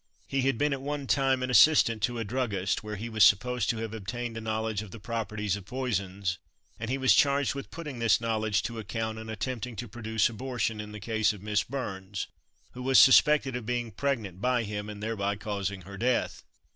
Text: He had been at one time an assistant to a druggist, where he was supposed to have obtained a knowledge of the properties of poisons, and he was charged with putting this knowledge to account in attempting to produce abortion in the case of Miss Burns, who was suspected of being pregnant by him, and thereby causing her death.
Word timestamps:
He 0.27 0.41
had 0.41 0.57
been 0.57 0.73
at 0.73 0.81
one 0.81 1.05
time 1.05 1.43
an 1.43 1.51
assistant 1.51 2.01
to 2.01 2.17
a 2.17 2.23
druggist, 2.23 2.83
where 2.83 2.95
he 2.95 3.07
was 3.07 3.23
supposed 3.23 3.69
to 3.69 3.77
have 3.77 3.93
obtained 3.93 4.35
a 4.35 4.41
knowledge 4.41 4.81
of 4.81 4.89
the 4.89 4.99
properties 4.99 5.55
of 5.55 5.67
poisons, 5.67 6.39
and 6.79 6.89
he 6.89 6.97
was 6.97 7.13
charged 7.13 7.53
with 7.53 7.69
putting 7.69 7.99
this 7.99 8.19
knowledge 8.19 8.63
to 8.63 8.79
account 8.79 9.19
in 9.19 9.29
attempting 9.29 9.75
to 9.75 9.87
produce 9.87 10.27
abortion 10.27 10.81
in 10.81 10.91
the 10.91 10.99
case 10.99 11.33
of 11.33 11.43
Miss 11.43 11.63
Burns, 11.63 12.25
who 12.71 12.81
was 12.81 12.97
suspected 12.97 13.55
of 13.55 13.67
being 13.67 13.91
pregnant 13.91 14.41
by 14.41 14.63
him, 14.63 14.89
and 14.89 15.03
thereby 15.03 15.35
causing 15.35 15.83
her 15.83 15.97
death. 15.97 16.43